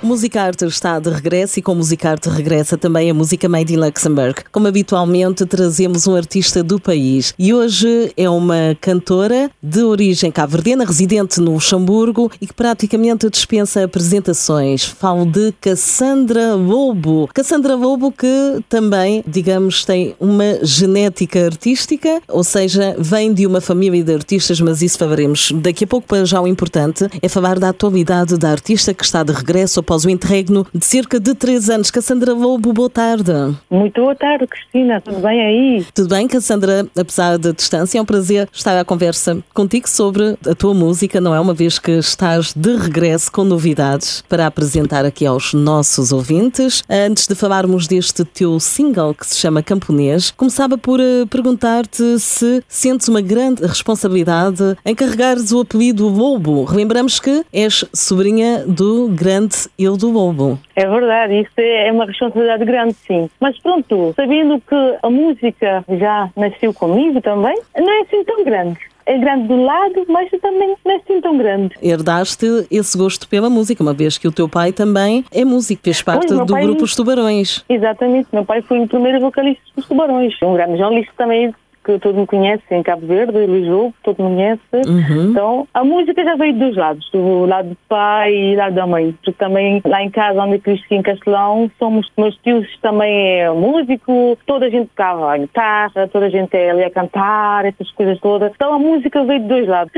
[0.00, 4.44] Musicarte está de regresso e com Musicarte regressa também a música Made in Luxembourg.
[4.52, 10.84] Como habitualmente, trazemos um artista do país e hoje é uma cantora de origem cabo-verdiana,
[10.84, 14.84] residente no Luxemburgo e que praticamente dispensa apresentações.
[14.84, 17.28] Falo de Cassandra Bobo.
[17.34, 24.04] Cassandra Bobo que também, digamos, tem uma genética artística, ou seja, vem de uma família
[24.04, 27.70] de artistas, mas isso falaremos daqui a pouco para já o importante é falar da
[27.70, 31.90] atualidade da artista que está de regresso após o interregno de cerca de três anos.
[31.90, 33.32] Cassandra Lobo, boa tarde.
[33.70, 35.00] Muito boa tarde, Cristina.
[35.00, 35.86] Tudo bem aí?
[35.94, 36.86] Tudo bem, Cassandra?
[36.94, 41.34] Apesar da distância, é um prazer estar à conversa contigo sobre a tua música, não
[41.34, 41.40] é?
[41.40, 46.84] Uma vez que estás de regresso com novidades para apresentar aqui aos nossos ouvintes.
[46.86, 52.62] Antes de falarmos deste teu single que se chama Camponês, começava por eh, perguntar-te se
[52.68, 56.64] sentes uma grande responsabilidade em carregares o apelido Lobo.
[56.64, 60.58] Relembramos que és sobrinha do grande eu do Lobo.
[60.74, 63.30] É verdade, isso é uma responsabilidade grande, sim.
[63.40, 68.78] Mas pronto, sabendo que a música já nasceu comigo também, não é assim tão grande
[69.08, 71.74] é grande do lado, mas também não é assim tão grande.
[71.82, 76.02] Herdaste esse gosto pela música, uma vez que o teu pai também é músico, fez
[76.02, 76.62] parte pois, do pai...
[76.62, 77.64] grupo Os Tubarões.
[77.70, 81.54] Exatamente, meu pai foi o primeiro vocalista dos Tubarões, um grande jornalista também
[81.94, 84.88] que todo mundo conhece em Cabo Verde, Luís Lobo, todo mundo conhece.
[84.88, 85.30] Uhum.
[85.30, 88.86] Então, a música já veio dos lados, do lado do pai e do lado da
[88.86, 89.12] mãe.
[89.12, 93.50] Porque também lá em casa, onde eu cresci em Castelão, somos, meus tios também é
[93.50, 97.90] músico, toda a gente tocava a guitarra, toda a gente é ali a cantar, essas
[97.92, 98.52] coisas todas.
[98.54, 99.92] Então a música veio de dois lados.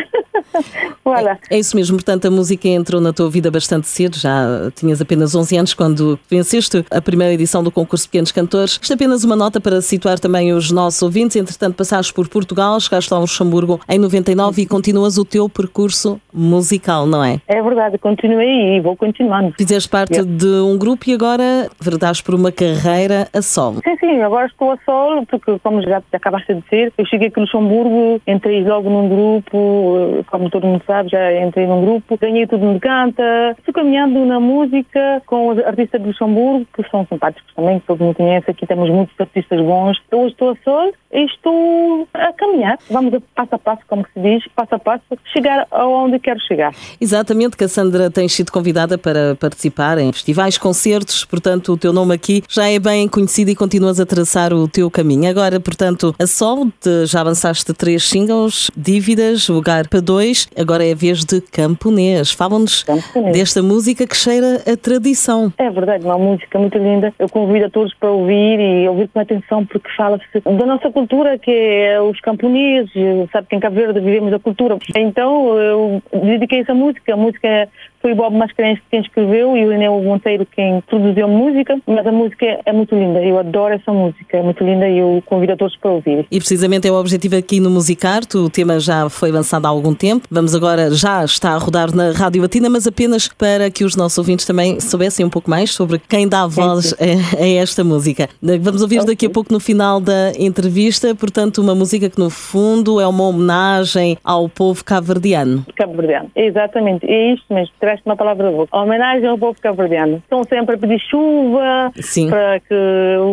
[1.05, 1.39] voilà.
[1.51, 5.01] é, é isso mesmo, portanto a música entrou na tua vida bastante cedo, já tinhas
[5.01, 8.79] apenas 11 anos quando venceste a primeira edição do concurso Pequenos Cantores.
[8.81, 12.79] Isto é apenas uma nota para situar também os nossos ouvintes, entretanto passaste por Portugal,
[12.79, 17.41] chegaste ao Luxemburgo em 99 e continuas o teu percurso musical, não é?
[17.49, 19.55] É verdade, continuei e vou continuando.
[19.57, 20.31] Fizeste parte yeah.
[20.31, 23.81] de um grupo e agora verdaste por uma carreira a solo.
[23.83, 27.39] Sim, sim, agora estou a solo, porque como já acabaste de dizer, eu cheguei aqui
[27.41, 32.47] no Luxemburgo, entrei logo num grupo, como todo mundo sabe, já entrei num grupo, ganhei
[32.47, 37.55] tudo me canta, fui caminhando na música com os artistas do Luxemburgo, que são simpáticos
[37.55, 39.99] também, que todo mundo conhece, aqui temos muitos artistas bons.
[40.13, 41.70] Hoje estou a solo e estou
[42.15, 46.19] a caminhar, vamos a passo a passo, como se diz, passo a passo, chegar aonde
[46.19, 46.75] quero chegar.
[47.01, 52.43] Exatamente, Cassandra, tens sido convidada para participar em festivais, concertos, portanto o teu nome aqui
[52.49, 55.29] já é bem conhecido e continuas a traçar o teu caminho.
[55.29, 56.69] Agora, portanto, a Sol,
[57.07, 62.31] já avançaste três singles, Dívidas, Lugar para dois, agora é a vez de Camponês.
[62.31, 62.85] Fala-nos
[63.33, 65.53] desta música que cheira a tradição.
[65.59, 67.13] É verdade, uma música muito linda.
[67.19, 71.39] Eu convido a todos para ouvir e ouvir com atenção porque fala-se da nossa cultura
[71.39, 72.93] que é os camponeses,
[73.33, 74.79] sabe que em Cabo Verde vivemos a cultura.
[74.97, 77.69] Então eu dediquei essa música, a música
[78.01, 82.07] foi o Bob Mascarenhas quem escreveu e o Enel Monteiro quem produziu a música, mas
[82.07, 85.53] a música é muito linda, eu adoro essa música, é muito linda e eu convido
[85.53, 86.27] a todos para ouvir.
[86.31, 89.95] E precisamente é o objetivo aqui no Musicarte, o tema já foi lançado há algum
[89.95, 93.97] tempo, vamos agora, já está a rodar na Rádio Latina, mas apenas para que os
[93.97, 98.29] nossos ouvintes também soubessem um pouco mais sobre quem dá voz a, a, esta música.
[98.61, 103.01] Vamos ouvir daqui a pouco no final da entrevista, portanto uma música que no fundo
[103.01, 105.67] é uma homenagem ao povo cabo-verdiano.
[105.77, 108.69] Cabo-verdiano, exatamente, é isto mesmo tiveste uma palavra boa.
[108.73, 110.19] Homenagem ao povo cabo-verdiano.
[110.19, 112.29] Estão sempre a pedir chuva Sim.
[112.29, 112.75] para que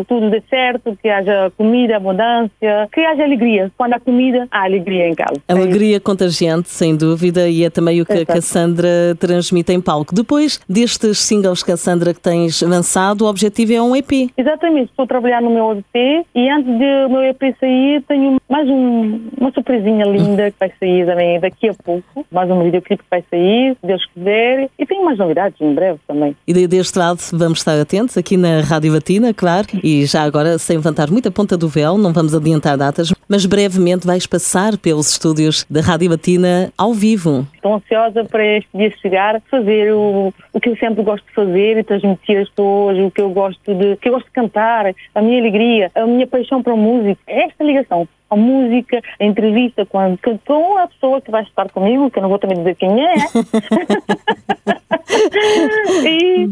[0.08, 3.72] tudo dê certo, que haja comida, abundância, que haja alegria.
[3.78, 5.42] Quando há comida, há alegria em casa.
[5.48, 8.32] Alegria é contagiante, sem dúvida, e é também o que Exato.
[8.32, 10.14] a Cassandra transmite em palco.
[10.14, 14.32] Depois destes singles, Cassandra, que tens lançado, o objetivo é um EP.
[14.36, 18.68] Exatamente, estou a trabalhar no meu EP e antes do meu EP sair, tenho mais
[18.68, 22.26] um, uma surpresinha linda que vai sair também daqui a pouco.
[22.32, 25.74] Mais um videoclipe que vai sair, se Deus quiser série e tem mais novidades em
[25.74, 26.36] breve também.
[26.48, 30.78] E deste lado vamos estar atentos aqui na Rádio Batina, claro, e já agora sem
[30.78, 35.66] levantar muita ponta do véu, não vamos adiantar datas, mas brevemente vais passar pelos estúdios
[35.70, 37.46] da Rádio Batina ao vivo.
[37.56, 41.78] Estou ansiosa para este dia chegar, fazer o, o que eu sempre gosto de fazer
[41.78, 45.22] e transmitir as pessoas, o que eu gosto de, que eu gosto de cantar, a
[45.22, 47.20] minha alegria, a minha paixão para a música.
[47.28, 51.70] É esta ligação a música, a entrevista com a, com a pessoa que vai estar
[51.70, 53.16] comigo, que eu não vou também dizer quem é.
[56.06, 56.50] e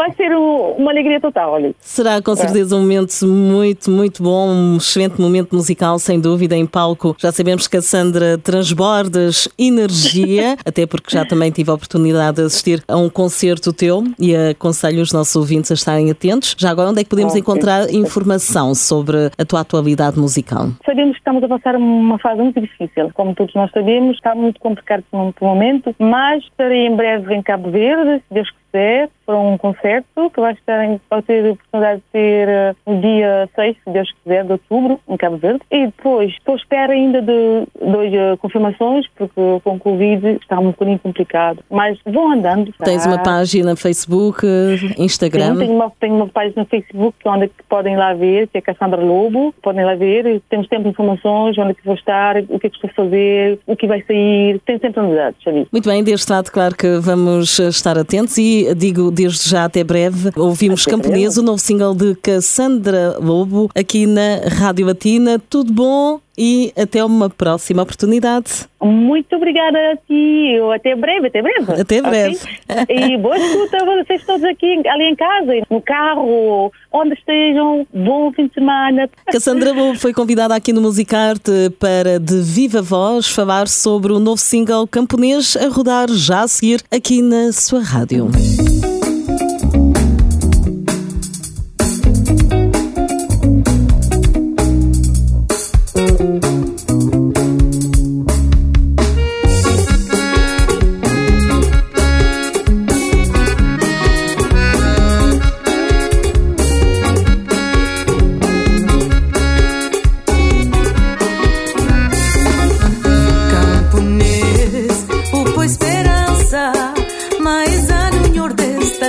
[0.00, 1.76] vai ser uma alegria total ali.
[1.78, 6.64] Será com certeza um momento muito, muito bom, um excelente momento musical, sem dúvida, em
[6.64, 7.14] palco.
[7.18, 12.44] Já sabemos que a Sandra transbordas energia, até porque já também tive a oportunidade de
[12.44, 16.56] assistir a um concerto teu e aconselho os nossos ouvintes a estarem atentos.
[16.58, 17.42] Já agora, onde é que podemos okay.
[17.42, 20.68] encontrar informação sobre a tua atualidade musical?
[20.86, 24.58] Sabemos que estamos a passar uma fase muito difícil, como todos nós sabemos, está muito
[24.60, 28.48] complicado no momento, mas estarei em breve em Cabo Verde, se Deus
[29.30, 33.00] para um concerto que vai estar em, vai ter a oportunidade de ter uh, no
[33.00, 35.60] dia 6, se Deus quiser, de outubro, em Cabo Verde.
[35.70, 40.58] E depois, estou à espera ainda de duas uh, confirmações, porque com o Covid está
[40.58, 41.60] um bocadinho complicado.
[41.70, 42.72] Mas vão andando.
[42.72, 42.84] Tá?
[42.84, 44.44] Tens uma página no Facebook,
[44.98, 45.52] Instagram?
[45.52, 49.00] Sim, tenho uma, tenho uma página no Facebook onde podem lá ver, que é Cassandra
[49.00, 49.54] Lobo.
[49.62, 50.42] Podem lá ver.
[50.48, 53.60] Temos sempre informações, onde é que vou estar, o que é que estou a fazer,
[53.66, 54.60] o que vai sair.
[54.66, 55.40] Tem sempre novidades.
[55.70, 60.30] Muito bem, deste lado, claro que vamos estar atentos e digo desde já até breve.
[60.36, 61.40] Ouvimos até Camponês, breve.
[61.40, 65.40] o novo single de Cassandra Lobo, aqui na Rádio Latina.
[65.50, 66.20] Tudo bom?
[66.36, 68.68] E até uma próxima oportunidade.
[68.82, 70.56] Muito obrigada a ti.
[70.74, 71.80] Até breve, até breve.
[71.80, 72.38] Até breve.
[72.82, 73.14] Okay?
[73.14, 77.86] E boa escuta a vocês todos aqui, ali em casa, no carro, onde estejam.
[77.92, 79.08] Bom fim de semana.
[79.26, 84.40] Cassandra Lobo foi convidada aqui no Musicarte para, de viva voz, falar sobre o novo
[84.40, 88.28] single camponês a rodar já a seguir aqui na sua rádio.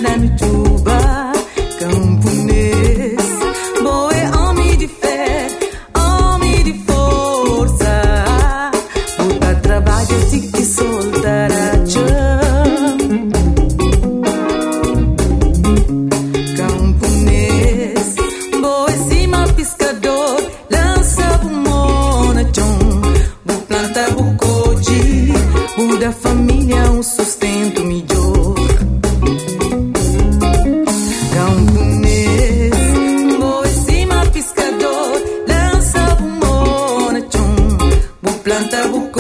[0.04, 1.01] than two, but
[38.70, 39.11] canta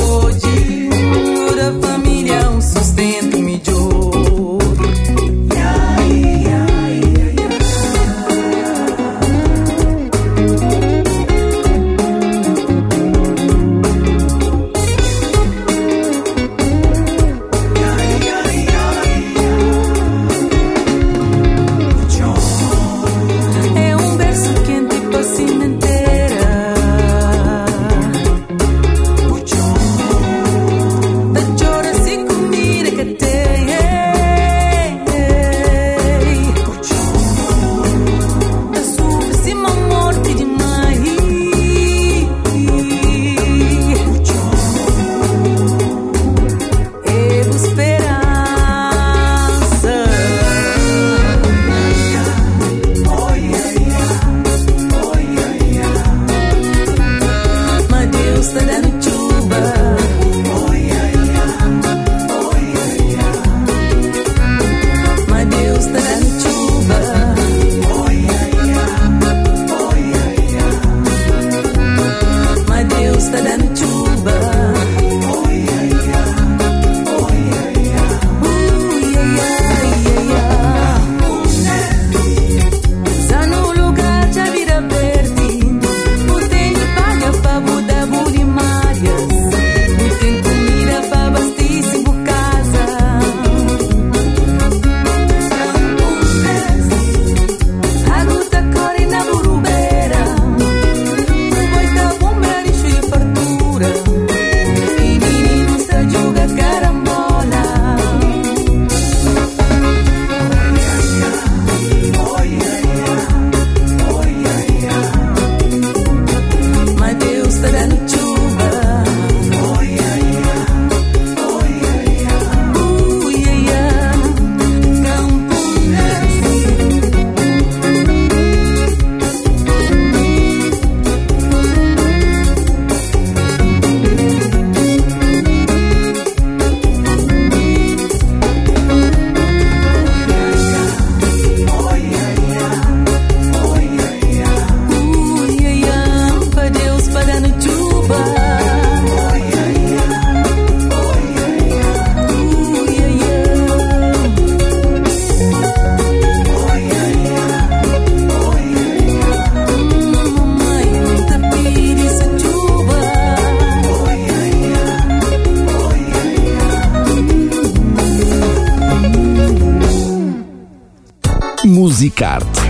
[172.21, 172.60] Musicarte